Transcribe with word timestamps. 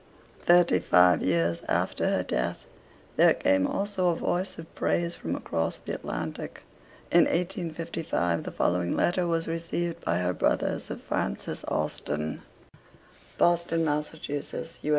Thirty 0.41 0.79
five 0.79 1.21
years 1.21 1.61
after 1.67 2.07
her 2.07 2.23
death 2.23 2.65
there 3.17 3.35
came 3.35 3.67
also 3.67 4.09
a 4.09 4.15
voice 4.15 4.57
of 4.57 4.73
praise 4.73 5.15
from 5.15 5.35
across 5.35 5.77
the 5.77 5.93
Atlantic. 5.93 6.63
In 7.11 7.25
1852 7.25 8.41
the 8.41 8.51
following 8.51 8.95
letter 8.97 9.27
was 9.27 9.47
received 9.47 10.01
by 10.03 10.17
her 10.17 10.33
brother 10.33 10.79
Sir 10.79 10.95
Francis 10.95 11.63
Austen: 11.65 12.41
'Boston, 13.37 13.85
Massachusetts, 13.85 14.79
U. 14.81 14.89